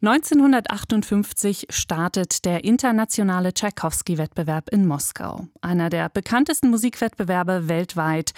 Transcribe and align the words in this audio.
1958 0.00 1.66
startet 1.70 2.44
der 2.44 2.62
internationale 2.62 3.52
Tschaikowski-Wettbewerb 3.52 4.68
in 4.70 4.86
Moskau, 4.86 5.48
einer 5.60 5.90
der 5.90 6.08
bekanntesten 6.08 6.70
Musikwettbewerbe 6.70 7.66
weltweit. 7.66 8.30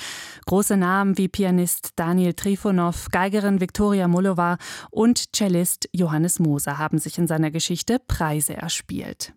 Große 0.47 0.79
Namen 0.79 1.19
wie 1.19 1.29
Pianist 1.29 1.91
Daniel 1.97 2.33
Trifonov, 2.33 3.09
Geigerin 3.11 3.61
Viktoria 3.61 4.09
Mullova 4.09 4.57
und 4.91 5.37
Cellist 5.37 5.87
Johannes 5.93 6.39
Moser 6.39 6.79
haben 6.79 6.97
sich 6.97 7.19
in 7.19 7.27
seiner 7.27 7.51
Geschichte 7.51 7.99
Preise 8.09 8.55
erspielt. 8.55 9.35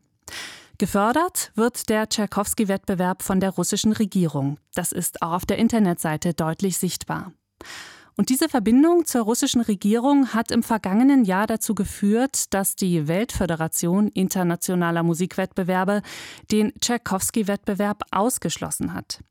Gefördert 0.78 1.52
wird 1.56 1.90
der 1.90 2.08
Tschaikowski-Wettbewerb 2.08 3.22
von 3.22 3.42
der 3.42 3.50
russischen 3.50 3.92
Regierung. 3.92 4.60
Das 4.74 4.94
ist 4.94 5.22
auch 5.22 5.34
auf 5.34 5.46
der 5.46 5.58
Internetseite 5.58 6.34
deutlich 6.34 6.78
sichtbar. 6.78 7.34
Und 8.16 8.30
diese 8.30 8.48
Verbindung 8.48 9.06
zur 9.06 9.24
russischen 9.24 9.62
Regierung 9.62 10.34
hat 10.34 10.52
im 10.52 10.62
vergangenen 10.62 11.26
Jahr 11.26 11.48
dazu 11.48 11.74
geführt, 11.74 12.54
dass 12.54 12.76
die 12.76 13.08
Weltföderation 13.08 14.08
internationaler 14.10 15.02
Musikwettbewerbe 15.02 16.02
den 16.52 16.74
Tschaikowski-Wettbewerb 16.80 18.04
ausgeschlossen 18.12 18.94
hat. 18.94 19.24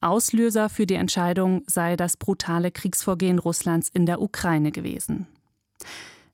Auslöser 0.00 0.68
für 0.68 0.86
die 0.86 0.94
Entscheidung 0.94 1.62
sei 1.66 1.96
das 1.96 2.16
brutale 2.16 2.70
Kriegsvorgehen 2.70 3.38
Russlands 3.38 3.88
in 3.88 4.06
der 4.06 4.20
Ukraine 4.20 4.72
gewesen. 4.72 5.26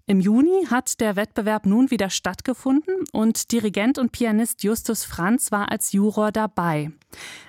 Im 0.06 0.20
Juni 0.20 0.66
hat 0.68 1.00
der 1.00 1.14
Wettbewerb 1.14 1.64
nun 1.64 1.92
wieder 1.92 2.10
stattgefunden 2.10 3.04
und 3.12 3.52
Dirigent 3.52 3.98
und 3.98 4.10
Pianist 4.10 4.64
Justus 4.64 5.04
Franz 5.04 5.52
war 5.52 5.70
als 5.70 5.92
Juror 5.92 6.32
dabei. 6.32 6.90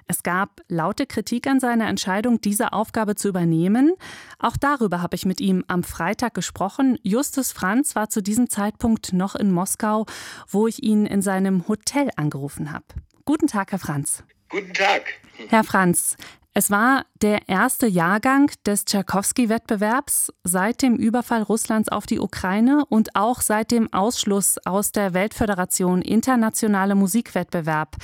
Es 0.07 0.21
gab 0.21 0.61
laute 0.67 1.07
Kritik 1.07 1.47
an 1.47 1.59
seiner 1.59 1.87
Entscheidung, 1.87 2.41
diese 2.41 2.71
Aufgabe 2.71 3.15
zu 3.15 3.29
übernehmen. 3.29 3.93
Auch 4.37 4.55
darüber 4.55 5.01
habe 5.01 5.15
ich 5.15 5.25
mit 5.25 5.41
ihm 5.41 5.63
am 5.67 5.81
Freitag 5.81 6.35
gesprochen. 6.35 6.99
Justus 7.01 7.51
Franz 7.51 7.95
war 7.95 8.09
zu 8.09 8.21
diesem 8.21 8.49
Zeitpunkt 8.49 9.13
noch 9.13 9.33
in 9.33 9.51
Moskau, 9.51 10.05
wo 10.47 10.67
ich 10.67 10.83
ihn 10.83 11.07
in 11.07 11.23
seinem 11.23 11.67
Hotel 11.67 12.09
angerufen 12.17 12.71
habe. 12.71 12.85
Guten 13.25 13.47
Tag, 13.47 13.71
Herr 13.71 13.79
Franz. 13.79 14.23
Guten 14.49 14.73
Tag. 14.73 15.05
Herr 15.49 15.63
Franz, 15.63 16.17
es 16.55 16.69
war 16.69 17.05
der 17.21 17.49
erste 17.49 17.87
Jahrgang 17.87 18.51
des 18.63 18.85
Tschaikowski-Wettbewerbs 18.85 20.31
seit 20.43 20.83
dem 20.83 20.97
Überfall 20.97 21.41
Russlands 21.41 21.89
auf 21.89 22.05
die 22.05 22.19
Ukraine 22.19 22.85
und 22.89 23.15
auch 23.15 23.41
seit 23.41 23.71
dem 23.71 23.91
Ausschluss 23.91 24.59
aus 24.63 24.91
der 24.91 25.15
Weltföderation 25.15 26.03
Internationale 26.03 26.93
Musikwettbewerb. 26.93 27.95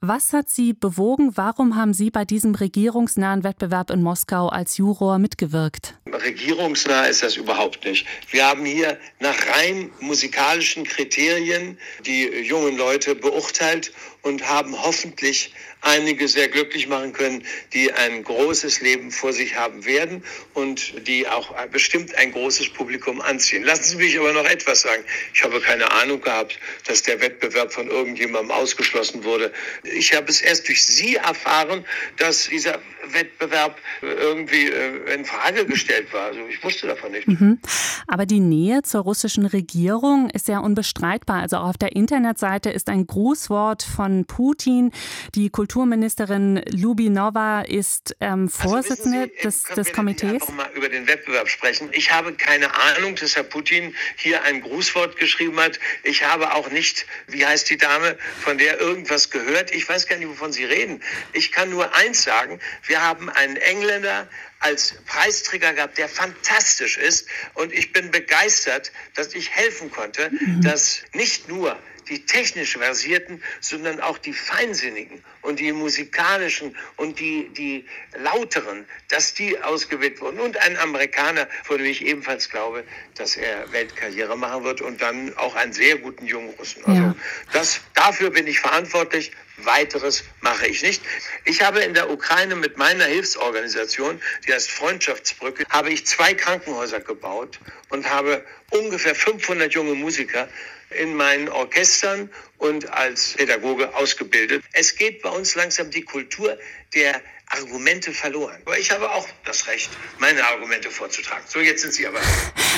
Was 0.00 0.32
hat 0.32 0.48
Sie 0.48 0.72
bewogen? 0.72 1.36
Warum 1.36 1.76
haben 1.76 1.92
Sie 1.92 2.10
bei 2.10 2.24
diesem 2.24 2.54
regierungsnahen 2.54 3.44
Wettbewerb 3.44 3.90
in 3.90 4.02
Moskau 4.02 4.48
als 4.48 4.78
Juror 4.78 5.18
mitgewirkt? 5.18 5.98
Regierungsnah 6.12 7.06
ist 7.06 7.22
das 7.22 7.36
überhaupt 7.36 7.84
nicht. 7.84 8.06
Wir 8.30 8.46
haben 8.46 8.64
hier 8.64 8.98
nach 9.18 9.36
rein 9.48 9.90
musikalischen 9.98 10.84
Kriterien 10.84 11.78
die 12.04 12.24
jungen 12.24 12.76
Leute 12.76 13.16
beurteilt 13.16 13.92
und 14.22 14.48
haben 14.48 14.80
hoffentlich 14.82 15.52
einige 15.82 16.26
sehr 16.26 16.48
glücklich 16.48 16.88
machen 16.88 17.12
können, 17.12 17.44
die 17.72 17.92
ein 17.92 18.24
großes 18.24 18.80
Leben 18.80 19.10
vor 19.10 19.32
sich 19.32 19.54
haben 19.56 19.84
werden 19.84 20.24
und 20.54 21.06
die 21.06 21.28
auch 21.28 21.54
bestimmt 21.68 22.14
ein 22.16 22.32
großes 22.32 22.70
Publikum 22.70 23.20
anziehen. 23.20 23.62
Lassen 23.62 23.84
Sie 23.84 23.96
mich 23.96 24.18
aber 24.18 24.32
noch 24.32 24.48
etwas 24.48 24.80
sagen. 24.80 25.04
Ich 25.32 25.44
habe 25.44 25.60
keine 25.60 25.90
Ahnung 25.92 26.20
gehabt, 26.20 26.58
dass 26.86 27.02
der 27.02 27.20
Wettbewerb 27.20 27.72
von 27.72 27.88
irgendjemandem 27.88 28.50
ausgeschlossen 28.50 29.22
wurde. 29.22 29.52
Ich 29.84 30.14
habe 30.14 30.28
es 30.28 30.40
erst 30.40 30.68
durch 30.68 30.84
Sie 30.84 31.16
erfahren, 31.16 31.84
dass 32.16 32.48
dieser 32.48 32.80
Wettbewerb 33.12 33.78
irgendwie 34.02 34.66
äh, 34.66 35.14
in 35.14 35.24
Frage 35.24 35.66
gestellt 35.66 35.95
war. 36.12 36.26
Also 36.26 36.40
ich 36.48 36.62
wusste 36.62 36.86
davon 36.86 37.12
nicht. 37.12 37.26
Mhm. 37.28 37.58
Aber 38.06 38.26
die 38.26 38.40
Nähe 38.40 38.82
zur 38.82 39.02
russischen 39.02 39.46
Regierung 39.46 40.30
ist 40.30 40.48
ja 40.48 40.58
unbestreitbar. 40.58 41.40
Also 41.42 41.58
auch 41.58 41.70
auf 41.70 41.78
der 41.78 41.94
Internetseite 41.96 42.70
ist 42.70 42.88
ein 42.88 43.06
Grußwort 43.06 43.82
von 43.82 44.24
Putin. 44.26 44.92
Die 45.34 45.50
Kulturministerin 45.50 46.62
Lubinova 46.70 47.62
ist 47.62 48.16
ähm, 48.20 48.50
also 48.52 48.68
Vorsitzende 48.68 49.18
also 49.18 49.32
Sie, 49.36 49.42
des, 49.42 49.62
des 49.64 49.92
Komitees. 49.92 50.42
Ich 50.42 50.54
mal 50.54 50.70
über 50.74 50.88
den 50.88 51.06
Wettbewerb 51.06 51.48
sprechen. 51.48 51.88
Ich 51.92 52.12
habe 52.12 52.32
keine 52.34 52.68
Ahnung, 52.74 53.16
dass 53.16 53.36
Herr 53.36 53.42
Putin 53.42 53.94
hier 54.16 54.42
ein 54.44 54.60
Grußwort 54.60 55.16
geschrieben 55.16 55.58
hat. 55.60 55.78
Ich 56.02 56.24
habe 56.24 56.54
auch 56.54 56.70
nicht, 56.70 57.06
wie 57.26 57.44
heißt 57.44 57.68
die 57.70 57.76
Dame, 57.76 58.16
von 58.40 58.58
der 58.58 58.80
irgendwas 58.80 59.30
gehört. 59.30 59.74
Ich 59.74 59.88
weiß 59.88 60.06
gar 60.06 60.16
nicht, 60.16 60.28
wovon 60.28 60.52
Sie 60.52 60.64
reden. 60.64 61.00
Ich 61.32 61.52
kann 61.52 61.70
nur 61.70 61.94
eins 61.94 62.22
sagen. 62.22 62.60
Wir 62.86 63.02
haben 63.02 63.28
einen 63.30 63.56
Engländer 63.56 64.28
als 64.66 64.94
Preisträger 65.06 65.74
gehabt, 65.74 65.96
der 65.96 66.08
fantastisch 66.08 66.98
ist. 66.98 67.28
Und 67.54 67.72
ich 67.72 67.92
bin 67.92 68.10
begeistert, 68.10 68.90
dass 69.14 69.32
ich 69.34 69.50
helfen 69.50 69.92
konnte, 69.92 70.28
mhm. 70.30 70.60
dass 70.62 71.02
nicht 71.12 71.48
nur 71.48 71.78
die 72.08 72.24
technisch 72.24 72.76
versierten, 72.76 73.42
sondern 73.60 74.00
auch 74.00 74.18
die 74.18 74.32
feinsinnigen 74.32 75.22
und 75.42 75.60
die 75.60 75.72
musikalischen 75.72 76.76
und 76.96 77.18
die, 77.18 77.48
die 77.50 77.86
lauteren, 78.18 78.86
dass 79.08 79.34
die 79.34 79.58
ausgewählt 79.60 80.20
wurden. 80.20 80.40
Und 80.40 80.56
ein 80.58 80.76
Amerikaner, 80.78 81.48
von 81.64 81.78
dem 81.78 81.86
ich 81.86 82.04
ebenfalls 82.04 82.48
glaube, 82.50 82.84
dass 83.14 83.36
er 83.36 83.70
Weltkarriere 83.72 84.36
machen 84.36 84.64
wird 84.64 84.80
und 84.80 85.00
dann 85.00 85.36
auch 85.36 85.54
einen 85.54 85.72
sehr 85.72 85.96
guten 85.98 86.26
jungen 86.26 86.50
Russen. 86.50 86.84
Also 86.84 87.02
ja. 87.02 87.16
das, 87.52 87.80
dafür 87.94 88.30
bin 88.30 88.46
ich 88.46 88.60
verantwortlich. 88.60 89.32
Weiteres 89.58 90.24
mache 90.42 90.66
ich 90.66 90.82
nicht. 90.82 91.02
Ich 91.46 91.62
habe 91.62 91.80
in 91.80 91.94
der 91.94 92.10
Ukraine 92.10 92.56
mit 92.56 92.76
meiner 92.76 93.04
Hilfsorganisation, 93.04 94.20
die 94.46 94.52
heißt 94.52 94.70
Freundschaftsbrücke, 94.70 95.64
habe 95.70 95.90
ich 95.90 96.06
zwei 96.06 96.34
Krankenhäuser 96.34 97.00
gebaut 97.00 97.58
und 97.88 98.08
habe 98.10 98.44
ungefähr 98.70 99.14
500 99.14 99.72
junge 99.72 99.94
Musiker 99.94 100.48
in 100.90 101.14
meinen 101.14 101.48
Orchestern 101.48 102.30
und 102.58 102.90
als 102.92 103.34
Pädagoge 103.34 103.94
ausgebildet. 103.94 104.64
Es 104.72 104.96
geht 104.96 105.22
bei 105.22 105.30
uns 105.30 105.54
langsam 105.54 105.90
die 105.90 106.02
Kultur 106.02 106.58
der 106.94 107.20
Argumente 107.48 108.12
verloren. 108.12 108.60
Aber 108.64 108.78
ich 108.78 108.90
habe 108.90 109.10
auch 109.10 109.28
das 109.44 109.66
Recht, 109.66 109.90
meine 110.18 110.44
Argumente 110.44 110.90
vorzutragen. 110.90 111.44
So, 111.46 111.60
jetzt 111.60 111.82
sind 111.82 111.94
Sie 111.94 112.06
aber. 112.06 112.20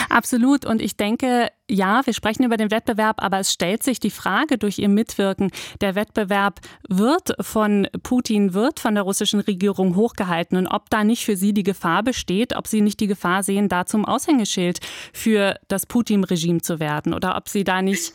Absolut. 0.09 0.65
Und 0.65 0.81
ich 0.83 0.97
denke, 0.97 1.49
ja, 1.71 2.01
wir 2.05 2.15
sprechen 2.15 2.45
über 2.45 2.57
den 2.57 2.71
Wettbewerb, 2.71 3.23
aber 3.23 3.39
es 3.41 3.53
stellt 3.53 3.83
sich 3.83 4.01
die 4.01 4.11
Frage 4.11 4.59
durch 4.59 4.79
Ihr 4.79 4.89
Mitwirken, 4.89 5.51
der 5.81 5.95
Wettbewerb 5.95 6.61
wird 6.89 7.35
von 7.41 7.87
Putin, 8.03 8.55
wird 8.55 8.81
von 8.81 8.95
der 8.95 9.05
russischen 9.05 9.41
Regierung 9.41 9.95
hochgehalten 9.95 10.57
und 10.57 10.67
ob 10.67 10.89
da 10.91 11.05
nicht 11.05 11.25
für 11.25 11.37
Sie 11.37 11.53
die 11.53 11.63
Gefahr 11.63 12.03
besteht, 12.03 12.57
ob 12.57 12.67
Sie 12.67 12.81
nicht 12.81 13.01
die 13.01 13.07
Gefahr 13.07 13.43
sehen, 13.43 13.69
da 13.69 13.85
zum 13.85 14.05
Aushängeschild 14.05 14.81
für 15.13 15.57
das 15.69 15.87
Putin-Regime 15.87 16.63
zu 16.63 16.81
werden 16.81 17.13
oder 17.13 17.37
ob 17.37 17.49
Sie 17.49 17.65
da 17.65 17.83
nicht 17.83 18.15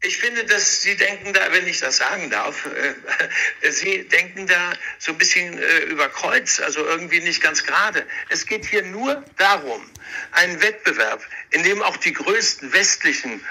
ich 0.00 0.18
finde, 0.18 0.44
dass 0.44 0.82
Sie 0.82 0.96
denken 0.96 1.32
da, 1.32 1.52
wenn 1.52 1.66
ich 1.66 1.80
das 1.80 1.96
sagen 1.96 2.30
darf, 2.30 2.66
äh, 2.66 3.70
Sie 3.70 4.06
denken 4.08 4.46
da 4.46 4.72
so 4.98 5.12
ein 5.12 5.18
bisschen 5.18 5.58
äh, 5.58 5.78
über 5.80 6.08
Kreuz, 6.08 6.60
also 6.60 6.84
irgendwie 6.84 7.20
nicht 7.20 7.42
ganz 7.42 7.64
gerade. 7.64 8.06
Es 8.28 8.46
geht 8.46 8.64
hier 8.64 8.82
nur 8.82 9.24
darum, 9.36 9.90
einen 10.32 10.62
Wettbewerb, 10.62 11.20
in 11.50 11.64
dem 11.64 11.82
auch 11.82 11.96
die 11.96 12.12
größten 12.12 12.72
westlichen 12.72 13.44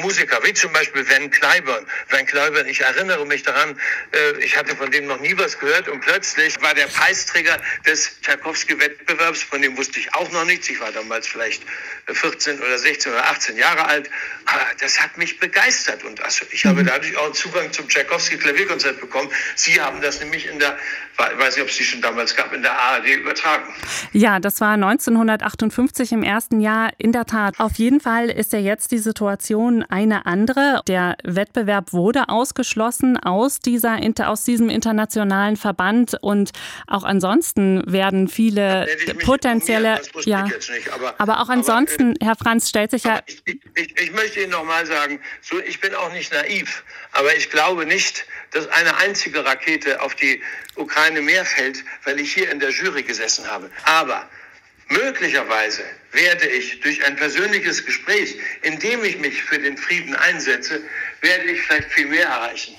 Musiker, 0.00 0.38
wie 0.44 0.54
zum 0.54 0.72
Beispiel 0.72 1.08
Van 1.08 1.30
Cliburn. 1.30 1.86
Van 2.08 2.26
Cliburn, 2.26 2.66
ich 2.66 2.80
erinnere 2.80 3.26
mich 3.26 3.42
daran, 3.42 3.78
äh, 4.12 4.44
ich 4.44 4.56
hatte 4.56 4.76
von 4.76 4.90
dem 4.90 5.06
noch 5.06 5.20
nie 5.20 5.36
was 5.36 5.58
gehört 5.58 5.88
und 5.88 6.00
plötzlich 6.00 6.60
war 6.62 6.74
der 6.74 6.86
Preisträger 6.86 7.60
des 7.86 8.20
Tchaikovsky-Wettbewerbs, 8.22 9.42
von 9.42 9.62
dem 9.62 9.76
wusste 9.76 10.00
ich 10.00 10.14
auch 10.14 10.30
noch 10.32 10.44
nichts. 10.44 10.68
Ich 10.68 10.80
war 10.80 10.92
damals 10.92 11.26
vielleicht 11.26 11.62
14 12.06 12.60
oder 12.60 12.78
16 12.78 13.12
oder 13.12 13.24
18 13.26 13.56
Jahre 13.56 13.86
alt. 13.86 14.10
Aber 14.46 14.66
das 14.80 15.00
hat 15.00 15.16
mich 15.16 15.40
begeistert 15.40 16.04
und 16.04 16.22
also 16.22 16.44
ich 16.50 16.64
habe 16.66 16.82
mhm. 16.82 16.86
dadurch 16.86 17.16
auch 17.16 17.32
Zugang 17.32 17.72
zum 17.72 17.88
Tchaikovsky-Klavierkonzert 17.88 19.00
bekommen. 19.00 19.30
Sie 19.54 19.80
haben 19.80 20.00
das 20.00 20.20
nämlich 20.20 20.46
in 20.46 20.58
der, 20.58 20.76
weiß 21.16 21.56
nicht, 21.56 21.62
ob 21.62 21.70
es 21.70 21.76
die 21.76 21.84
schon 21.84 22.02
damals 22.02 22.36
gab, 22.36 22.52
in 22.52 22.62
der 22.62 22.72
ARD 22.72 23.06
übertragen. 23.06 23.74
Ja, 24.12 24.38
das 24.38 24.60
war 24.60 24.74
1958 24.74 26.12
im 26.12 26.22
ersten 26.22 26.60
Jahr 26.60 26.90
in 26.98 27.12
der 27.12 27.24
Tat. 27.24 27.58
Auf 27.58 27.74
jeden 27.76 28.00
Fall 28.00 28.30
ist 28.30 28.52
ja 28.52 28.58
jetzt 28.58 28.90
die 28.90 28.98
Situation, 28.98 29.63
Situation 29.64 29.84
eine 29.88 30.26
andere. 30.26 30.82
Der 30.86 31.16
Wettbewerb 31.24 31.92
wurde 31.92 32.28
ausgeschlossen 32.28 33.16
aus, 33.16 33.60
dieser, 33.60 33.98
aus 34.26 34.44
diesem 34.44 34.68
internationalen 34.68 35.56
Verband 35.56 36.16
und 36.20 36.50
auch 36.86 37.04
ansonsten 37.04 37.82
werden 37.90 38.28
viele 38.28 38.86
potenzielle. 39.24 40.00
Ja, 40.24 40.44
nicht, 40.44 40.92
aber, 40.92 41.14
aber, 41.18 41.40
auch 41.40 41.48
ansonsten, 41.48 42.14
aber, 42.16 42.26
Herr 42.26 42.36
Franz, 42.36 42.68
stellt 42.68 42.90
sich 42.90 43.04
ja. 43.04 43.20
Ich, 43.26 43.42
ich, 43.74 44.00
ich, 44.00 44.12
möchte 44.12 44.40
Ihnen 44.40 44.50
nochmal 44.50 44.86
sagen, 44.86 45.20
so, 45.40 45.58
ich 45.60 45.80
bin 45.80 45.94
auch 45.94 46.12
nicht 46.12 46.32
naiv, 46.32 46.84
aber 47.12 47.34
ich 47.36 47.50
glaube 47.50 47.86
nicht, 47.86 48.26
dass 48.52 48.68
eine 48.68 48.96
einzige 48.98 49.44
Rakete 49.44 50.00
auf 50.00 50.14
die 50.14 50.40
Ukraine 50.76 51.20
mehr 51.20 51.44
fällt, 51.44 51.84
weil 52.04 52.18
ich 52.20 52.32
hier 52.32 52.50
in 52.50 52.60
der 52.60 52.70
Jury 52.70 53.02
gesessen 53.02 53.46
habe. 53.50 53.70
Aber 53.84 54.28
Möglicherweise 54.88 55.82
werde 56.12 56.46
ich 56.46 56.80
durch 56.80 57.04
ein 57.04 57.16
persönliches 57.16 57.84
Gespräch, 57.84 58.36
in 58.62 58.78
dem 58.78 59.04
ich 59.04 59.18
mich 59.18 59.42
für 59.42 59.58
den 59.58 59.76
Frieden 59.76 60.14
einsetze, 60.14 60.82
werde 61.20 61.50
ich 61.50 61.60
vielleicht 61.62 61.90
viel 61.92 62.06
mehr 62.06 62.26
erreichen. 62.26 62.74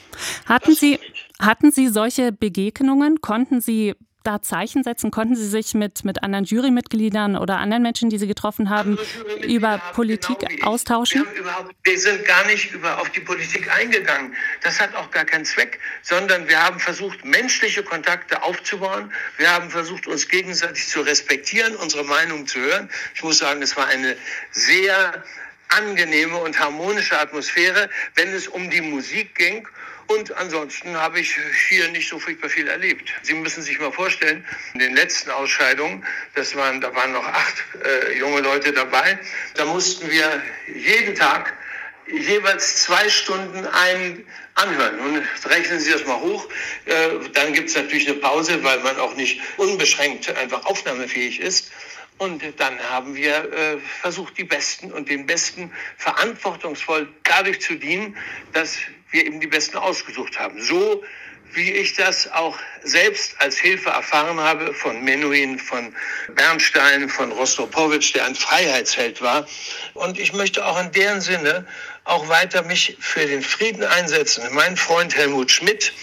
Hatten 0.46 0.76
Sie, 0.76 1.00
hatten 1.40 1.72
Sie 1.72 1.88
solche 1.88 2.32
Begegnungen? 2.32 3.22
Konnten 3.22 3.60
Sie 3.62 3.96
da 4.26 4.42
Zeichen 4.42 4.84
setzen? 4.84 5.12
Konnten 5.12 5.36
Sie 5.36 5.48
sich 5.48 5.74
mit, 5.74 6.04
mit 6.04 6.24
anderen 6.24 6.46
Jurymitgliedern 6.46 7.36
oder 7.38 7.58
anderen 7.58 7.84
Menschen, 7.84 8.10
die 8.10 8.18
Sie 8.18 8.28
getroffen 8.28 8.70
haben, 8.70 8.98
über 9.44 9.80
Politik 9.94 10.40
genau 10.40 10.68
austauschen? 10.68 11.26
Wir, 11.34 11.44
wir, 11.84 12.00
sind 12.00 12.26
gar 12.26 12.46
nicht 12.48 12.74
über, 12.74 13.00
auf 13.00 13.10
die 13.12 13.20
Politik 13.20 13.72
eingegangen. 13.72 14.34
Das 14.64 14.80
hat 14.82 14.96
auch 14.96 15.12
gar 15.12 15.26
keinen 15.26 15.46
Zweck, 15.46 15.80
sondern 16.06 16.48
wir 16.48 16.62
haben 16.62 16.80
versucht, 16.80 17.26
menschliche 17.26 17.84
Kontakte 17.84 18.44
aufzubauen. 18.44 19.12
Wir 19.38 19.52
haben 19.52 19.72
versucht, 19.72 20.06
uns 20.06 20.28
gegenseitig 20.28 20.88
zu 20.88 21.02
respektieren, 21.02 21.76
unsere 21.76 22.04
Meinung 22.04 22.46
zu 22.46 22.60
hören. 22.60 22.90
Ich 23.16 23.24
muss 23.24 23.40
sagen, 23.40 23.62
es 23.64 23.76
war 23.76 23.88
eine 23.88 24.16
sehr 24.52 25.24
angenehme 25.70 26.38
und 26.38 26.60
harmonische 26.60 27.18
Atmosphäre, 27.18 27.90
wenn 28.14 28.32
es 28.34 28.48
um 28.48 28.70
die 28.70 28.82
Musik 28.82 29.34
ging. 29.34 29.68
Und 30.06 30.32
ansonsten 30.38 30.96
habe 30.96 31.20
ich 31.20 31.36
hier 31.70 31.88
nicht 31.88 32.08
so 32.08 32.20
furchtbar 32.20 32.50
viel 32.50 32.68
erlebt. 32.68 33.12
Sie 33.24 33.34
müssen 33.34 33.64
sich 33.64 33.80
mal 33.80 33.92
vorstellen, 33.92 34.46
in 34.76 34.80
den 34.82 34.94
letzten 34.94 35.32
Ausscheidungen, 35.32 36.06
das 36.36 36.56
waren, 36.56 36.80
da 36.82 36.94
waren 36.94 37.14
noch 37.14 37.26
acht 37.26 37.56
äh, 37.84 38.20
junge 38.20 38.42
Leute 38.42 38.72
dabei, 38.72 39.18
da 39.56 39.66
mussten 39.66 40.08
wir 40.12 40.44
jeden 40.68 41.16
Tag 41.16 41.58
jeweils 42.08 42.84
zwei 42.84 43.10
Stunden 43.10 43.66
einen 43.66 44.26
anhören. 44.56 45.00
Und 45.00 45.24
rechnen 45.50 45.80
Sie 45.80 45.92
das 45.92 46.06
mal 46.06 46.20
hoch. 46.20 46.48
Äh, 46.86 47.30
dann 47.34 47.54
gibt 47.54 47.70
es 47.70 47.76
natürlich 47.76 48.08
eine 48.08 48.20
Pause, 48.20 48.64
weil 48.64 48.80
man 48.80 48.98
auch 48.98 49.16
nicht 49.16 49.42
unbeschränkt 49.58 50.36
einfach 50.36 50.66
aufnahmefähig 50.66 51.40
ist. 51.40 51.72
Und 52.18 52.44
dann 52.58 52.80
haben 52.90 53.16
wir 53.16 53.52
äh, 53.52 53.78
versucht, 54.02 54.38
die 54.38 54.46
Besten 54.46 54.94
und 54.94 55.10
den 55.10 55.26
Besten 55.26 55.72
verantwortungsvoll 55.98 57.10
dadurch 57.24 57.60
zu 57.60 57.76
dienen, 57.76 58.16
dass 58.54 58.78
wir 59.12 59.26
eben 59.26 59.42
die 59.42 59.48
Besten 59.48 59.78
ausgesucht 59.78 60.40
haben. 60.40 60.62
So 60.62 61.04
wie 61.54 61.72
ich 61.72 61.96
das 61.96 62.32
auch 62.32 62.58
selbst 62.84 63.36
als 63.40 63.58
Hilfe 63.58 63.90
erfahren 63.90 64.40
habe 64.40 64.74
von 64.74 65.02
Menuhin, 65.04 65.60
von 65.60 65.94
Bernstein, 66.36 67.10
von 67.10 67.32
Rostropowitsch, 67.32 68.14
der 68.14 68.26
ein 68.26 68.36
Freiheitsheld 68.36 69.22
war. 69.22 69.48
Und 69.94 70.20
ich 70.20 70.34
möchte 70.34 70.66
auch 70.66 70.80
in 70.80 70.92
deren 70.92 71.22
Sinne 71.22 71.66
auch 72.04 72.28
weiter 72.30 72.64
mich 72.64 72.98
für 73.00 73.26
den 73.26 73.42
Frieden 73.42 73.84
einsetzen. 73.84 74.44
Mein 74.52 74.78
Freund 74.78 75.16
Helmut 75.16 75.52
Schmidt, 75.52 75.94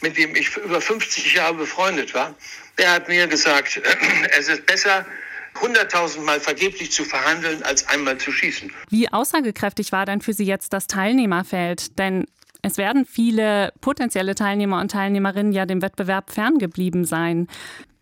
mit 0.00 0.16
dem 0.16 0.34
ich 0.34 0.56
über 0.56 0.80
50 0.80 1.34
Jahre 1.34 1.54
befreundet 1.54 2.14
war, 2.14 2.34
der 2.78 2.92
hat 2.92 3.08
mir 3.08 3.26
gesagt, 3.26 3.80
es 4.38 4.48
ist 4.48 4.66
besser, 4.66 5.06
hunderttausendmal 5.60 6.40
vergeblich 6.40 6.92
zu 6.92 7.04
verhandeln, 7.04 7.62
als 7.62 7.88
einmal 7.88 8.18
zu 8.18 8.32
schießen. 8.32 8.72
Wie 8.90 9.10
aussagekräftig 9.10 9.92
war 9.92 10.06
denn 10.06 10.20
für 10.20 10.32
Sie 10.32 10.44
jetzt 10.44 10.72
das 10.72 10.86
Teilnehmerfeld? 10.86 11.98
Denn 11.98 12.26
es 12.68 12.78
werden 12.78 13.06
viele 13.06 13.72
potenzielle 13.80 14.34
Teilnehmer 14.34 14.80
und 14.80 14.90
Teilnehmerinnen 14.90 15.52
ja 15.52 15.66
dem 15.66 15.82
Wettbewerb 15.82 16.30
ferngeblieben 16.30 17.04
sein. 17.04 17.48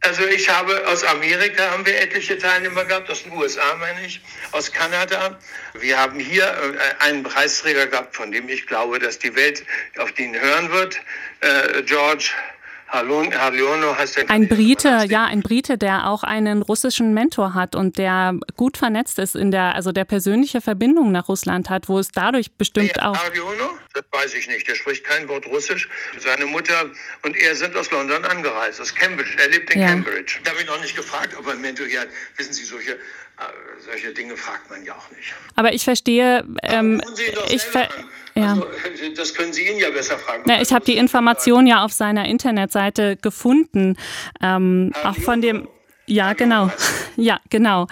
Also 0.03 0.25
ich 0.27 0.49
habe 0.49 0.87
aus 0.87 1.05
Amerika 1.05 1.71
haben 1.71 1.87
wir 1.87 2.01
etliche 2.01 2.39
Teilnehmer 2.39 2.85
gehabt, 2.85 3.11
aus 3.11 3.25
den 3.25 3.33
USA 3.33 3.75
meine 3.77 4.05
ich, 4.07 4.21
aus 4.53 4.71
Kanada. 4.71 5.39
Wir 5.81 5.99
haben 5.99 6.21
hier 6.21 6.45
äh, 6.45 7.05
einen 7.05 7.23
Preisträger 7.23 7.87
gehabt, 7.87 8.15
von 8.15 8.31
dem 8.31 8.49
ich 8.49 8.67
glaube, 8.67 8.99
dass 8.99 9.19
die 9.19 9.35
Welt 9.35 9.65
auf 9.99 10.13
den 10.13 10.39
hören 10.39 10.71
wird, 10.71 11.01
äh, 11.41 11.83
George. 11.83 12.31
Ein 12.89 14.49
Brite, 14.49 15.07
ja, 15.09 15.25
ein 15.25 15.43
Brite, 15.43 15.77
der 15.77 16.07
auch 16.07 16.23
einen 16.23 16.63
russischen 16.63 17.15
Mentor 17.15 17.55
hat 17.55 17.75
und 17.75 17.99
der 17.99 18.39
gut 18.57 18.77
vernetzt 18.77 19.19
ist 19.19 19.35
in 19.35 19.51
der, 19.51 19.75
also 19.75 19.93
der 19.93 20.05
persönliche 20.05 20.61
Verbindung 20.61 21.11
nach 21.13 21.29
Russland 21.29 21.69
hat, 21.69 21.89
wo 21.89 21.99
es 21.99 22.09
dadurch 22.13 22.53
bestimmt 22.53 23.03
auch. 23.03 23.17
Harliono? 23.17 23.79
Das 23.93 24.05
weiß 24.13 24.35
ich 24.35 24.49
nicht. 24.49 24.69
Der 24.69 24.75
spricht 24.75 25.05
kein 25.05 25.29
Wort 25.29 25.47
Russisch. 25.47 25.89
Seine 26.19 26.47
Mutter 26.47 26.91
und 27.23 27.37
er 27.37 27.55
sind 27.55 27.77
aus 27.77 27.91
London 27.91 28.25
angereist, 28.25 28.81
aus 28.81 28.95
Cambridge. 28.95 29.31
Er 29.39 29.49
lebt 29.49 29.75
in 29.75 29.81
ja. 29.81 29.89
Cambridge. 29.89 30.39
Da 30.45 30.53
habe 30.53 30.61
ich 30.61 30.67
noch 30.67 30.81
nicht 30.81 30.97
gefragt, 30.97 31.37
ob 31.39 31.47
er 31.47 31.53
einen 31.53 31.63
Mentor 31.63 31.87
hier 31.87 32.01
hat. 32.01 32.09
Wissen 32.37 32.53
Sie, 32.53 32.65
solche 32.65 32.99
solche 33.85 34.13
Dinge 34.13 34.37
fragt 34.37 34.71
man 34.71 34.85
ja 34.85 34.95
auch 34.95 35.11
nicht. 35.11 35.35
Aber 35.55 35.73
ich 35.73 35.85
verstehe. 35.85 36.45
Ähm, 36.63 37.03
ich 37.49 37.63
ver 37.63 37.89
ja. 38.35 38.51
Also, 38.51 38.67
das 39.17 39.35
können 39.35 39.53
Sie 39.53 39.67
ihn 39.67 39.79
ja 39.79 39.91
besser 39.91 40.19
fragen. 40.19 40.49
Ja, 40.49 40.61
ich 40.61 40.73
habe 40.73 40.85
die 40.85 40.97
Information 40.97 41.67
ja 41.67 41.85
auf 41.85 41.93
seiner 41.93 42.27
Internetseite 42.27 43.17
gefunden. 43.17 43.97
Ähm, 44.43 44.93
auch 45.05 45.17
von 45.17 45.41
dem. 45.41 45.69
Ja, 46.07 46.33
genau. 46.35 46.71
Ja, 47.17 47.41
genau 47.49 47.87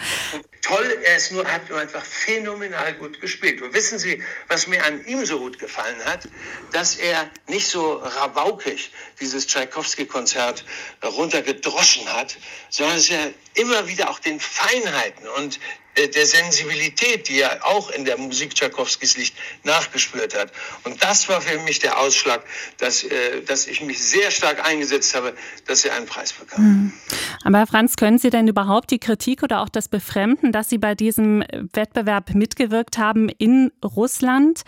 toll, 0.64 0.98
er 1.04 1.16
ist 1.16 1.30
nur, 1.30 1.46
hat 1.50 1.68
nur 1.68 1.78
einfach 1.78 2.04
phänomenal 2.04 2.94
gut 2.94 3.20
gespielt. 3.20 3.60
Und 3.60 3.74
wissen 3.74 3.98
Sie, 3.98 4.22
was 4.48 4.66
mir 4.66 4.82
an 4.84 5.04
ihm 5.06 5.24
so 5.26 5.38
gut 5.38 5.58
gefallen 5.58 6.02
hat? 6.04 6.28
Dass 6.72 6.96
er 6.96 7.30
nicht 7.46 7.68
so 7.68 7.94
rabaukig 7.96 8.90
dieses 9.20 9.46
Tchaikovsky-Konzert 9.46 10.64
runtergedroschen 11.04 12.10
hat, 12.12 12.36
sondern 12.70 12.96
dass 12.96 13.10
er 13.10 13.32
immer 13.54 13.86
wieder 13.88 14.08
auch 14.08 14.18
den 14.18 14.40
Feinheiten 14.40 15.28
und 15.28 15.60
der 15.96 16.26
Sensibilität, 16.26 17.28
die 17.28 17.40
er 17.40 17.64
auch 17.64 17.90
in 17.90 18.04
der 18.04 18.18
Musik 18.18 18.54
Tchaikovskis 18.54 19.16
liegt, 19.16 19.34
nachgespürt 19.64 20.36
hat. 20.36 20.52
Und 20.84 21.02
das 21.02 21.28
war 21.28 21.40
für 21.40 21.58
mich 21.60 21.78
der 21.78 21.98
Ausschlag, 21.98 22.42
dass, 22.78 23.04
äh, 23.04 23.42
dass 23.42 23.66
ich 23.66 23.80
mich 23.80 24.02
sehr 24.02 24.30
stark 24.30 24.66
eingesetzt 24.66 25.14
habe, 25.14 25.34
dass 25.66 25.84
er 25.84 25.94
einen 25.94 26.06
Preis 26.06 26.32
bekam. 26.32 26.64
Mhm. 26.64 26.92
Aber 27.44 27.58
Herr 27.58 27.66
Franz, 27.66 27.96
können 27.96 28.18
Sie 28.18 28.30
denn 28.30 28.48
überhaupt 28.48 28.90
die 28.90 28.98
Kritik 28.98 29.42
oder 29.42 29.60
auch 29.60 29.68
das 29.68 29.88
Befremden, 29.88 30.52
dass 30.52 30.68
Sie 30.68 30.78
bei 30.78 30.94
diesem 30.94 31.44
Wettbewerb 31.72 32.34
mitgewirkt 32.34 32.98
haben 32.98 33.28
in 33.28 33.70
Russland, 33.84 34.62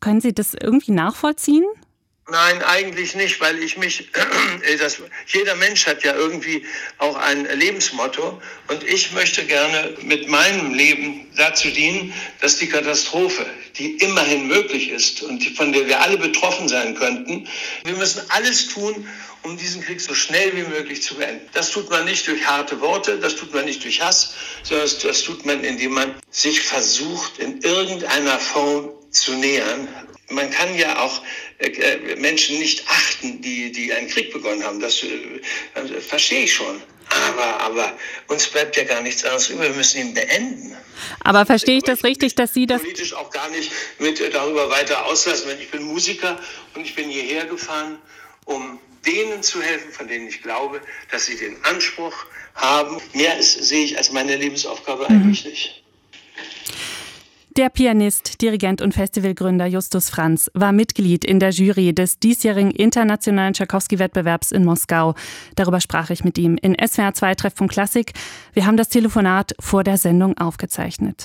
können 0.00 0.20
Sie 0.20 0.34
das 0.34 0.54
irgendwie 0.54 0.92
nachvollziehen? 0.92 1.64
Nein, 2.28 2.60
eigentlich 2.64 3.14
nicht, 3.14 3.40
weil 3.40 3.62
ich 3.62 3.76
mich, 3.76 4.08
das, 4.80 4.96
jeder 5.28 5.54
Mensch 5.54 5.86
hat 5.86 6.02
ja 6.02 6.12
irgendwie 6.16 6.66
auch 6.98 7.14
ein 7.14 7.44
Lebensmotto 7.44 8.42
und 8.66 8.82
ich 8.82 9.12
möchte 9.12 9.44
gerne 9.44 9.96
mit 10.02 10.26
meinem 10.26 10.74
Leben 10.74 11.30
dazu 11.36 11.68
dienen, 11.68 12.12
dass 12.40 12.56
die 12.56 12.68
Katastrophe, 12.68 13.46
die 13.78 13.98
immerhin 13.98 14.48
möglich 14.48 14.90
ist 14.90 15.22
und 15.22 15.44
von 15.56 15.72
der 15.72 15.86
wir 15.86 16.00
alle 16.00 16.18
betroffen 16.18 16.68
sein 16.68 16.96
könnten, 16.96 17.46
wir 17.84 17.94
müssen 17.94 18.28
alles 18.30 18.70
tun, 18.70 19.08
um 19.42 19.56
diesen 19.56 19.80
Krieg 19.82 20.00
so 20.00 20.12
schnell 20.12 20.52
wie 20.56 20.68
möglich 20.68 21.04
zu 21.04 21.14
beenden. 21.14 21.48
Das 21.52 21.70
tut 21.70 21.88
man 21.90 22.06
nicht 22.06 22.26
durch 22.26 22.44
harte 22.44 22.80
Worte, 22.80 23.20
das 23.20 23.36
tut 23.36 23.54
man 23.54 23.66
nicht 23.66 23.84
durch 23.84 24.00
Hass, 24.00 24.34
sondern 24.64 24.90
das 25.00 25.22
tut 25.22 25.46
man, 25.46 25.62
indem 25.62 25.92
man 25.92 26.16
sich 26.32 26.60
versucht, 26.62 27.38
in 27.38 27.60
irgendeiner 27.60 28.40
Form 28.40 28.90
zu 29.12 29.34
nähern 29.34 29.86
man 30.30 30.50
kann 30.50 30.76
ja 30.76 31.02
auch 31.02 31.22
Menschen 32.18 32.58
nicht 32.58 32.84
achten, 32.88 33.40
die, 33.40 33.72
die 33.72 33.92
einen 33.92 34.08
Krieg 34.08 34.32
begonnen 34.32 34.62
haben. 34.62 34.80
Das 34.80 35.02
äh, 35.02 36.00
verstehe 36.00 36.44
ich 36.44 36.54
schon. 36.54 36.82
Aber, 37.08 37.60
aber 37.60 37.98
uns 38.26 38.48
bleibt 38.48 38.76
ja 38.76 38.84
gar 38.84 39.00
nichts 39.00 39.24
anderes 39.24 39.48
über. 39.48 39.62
Wir 39.62 39.70
müssen 39.70 40.00
ihn 40.00 40.14
beenden. 40.14 40.76
Aber 41.20 41.46
verstehe 41.46 41.78
ich 41.78 41.84
das 41.84 42.04
richtig, 42.04 42.34
dass 42.34 42.52
Sie 42.52 42.66
das 42.66 42.82
politisch 42.82 43.14
auch 43.14 43.30
gar 43.30 43.48
nicht 43.50 43.70
mit 43.98 44.20
äh, 44.20 44.30
darüber 44.30 44.70
weiter 44.70 45.06
auslassen? 45.06 45.50
Ich 45.60 45.70
bin 45.70 45.82
Musiker 45.82 46.38
und 46.74 46.84
ich 46.84 46.94
bin 46.94 47.08
hierher 47.08 47.46
gefahren, 47.46 47.98
um 48.44 48.78
denen 49.06 49.42
zu 49.42 49.62
helfen, 49.62 49.92
von 49.92 50.08
denen 50.08 50.26
ich 50.28 50.42
glaube, 50.42 50.80
dass 51.10 51.26
sie 51.26 51.36
den 51.36 51.64
Anspruch 51.64 52.26
haben. 52.54 53.00
Mehr 53.12 53.38
ist, 53.38 53.52
sehe 53.64 53.84
ich 53.84 53.96
als 53.96 54.10
meine 54.10 54.36
Lebensaufgabe 54.36 55.04
mhm. 55.08 55.16
eigentlich 55.16 55.44
nicht. 55.44 55.82
Der 57.56 57.70
Pianist, 57.70 58.42
Dirigent 58.42 58.82
und 58.82 58.92
Festivalgründer 58.92 59.64
Justus 59.64 60.10
Franz 60.10 60.50
war 60.52 60.72
Mitglied 60.72 61.24
in 61.24 61.40
der 61.40 61.48
Jury 61.52 61.94
des 61.94 62.18
diesjährigen 62.18 62.70
internationalen 62.70 63.54
Tschaikowski-Wettbewerbs 63.54 64.52
in 64.52 64.62
Moskau. 64.62 65.14
Darüber 65.54 65.80
sprach 65.80 66.10
ich 66.10 66.22
mit 66.22 66.36
ihm 66.36 66.58
in 66.60 66.76
SWR 66.78 67.14
2 67.14 67.34
Treffpunkt 67.34 67.72
Klassik. 67.72 68.12
Wir 68.52 68.66
haben 68.66 68.76
das 68.76 68.90
Telefonat 68.90 69.54
vor 69.58 69.84
der 69.84 69.96
Sendung 69.96 70.36
aufgezeichnet. 70.36 71.24